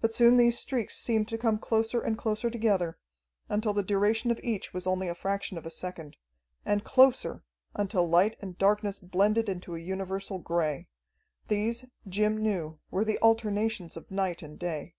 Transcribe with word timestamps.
But 0.00 0.12
soon 0.12 0.36
these 0.36 0.58
streaks 0.58 0.96
seemed 0.98 1.28
to 1.28 1.38
come 1.38 1.60
closer 1.60 2.00
and 2.00 2.18
closer 2.18 2.50
together, 2.50 2.98
until 3.48 3.72
the 3.72 3.84
duration 3.84 4.32
of 4.32 4.40
each 4.42 4.74
was 4.74 4.84
only 4.84 5.06
a 5.06 5.14
fraction 5.14 5.56
of 5.56 5.64
a 5.64 5.70
second. 5.70 6.16
And 6.66 6.82
closer, 6.82 7.44
until 7.72 8.04
light 8.08 8.34
and 8.40 8.58
darkness 8.58 8.98
blended 8.98 9.48
into 9.48 9.76
a 9.76 9.80
universal 9.80 10.38
gray. 10.40 10.88
These, 11.46 11.84
Jim 12.08 12.36
knew, 12.36 12.80
were 12.90 13.04
the 13.04 13.20
alternations 13.22 13.96
of 13.96 14.10
night 14.10 14.42
and 14.42 14.58
day. 14.58 14.96